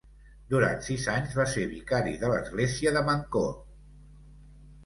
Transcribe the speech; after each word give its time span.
Durant 0.53 0.79
sis 0.85 1.03
anys 1.15 1.35
va 1.41 1.45
ser 1.51 1.67
vicari 1.73 2.13
de 2.23 2.31
l'església 2.33 2.95
de 2.97 3.07
Mancor. 3.11 3.53